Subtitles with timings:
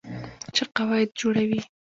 [0.55, 1.61] چې قواعد جوړوي.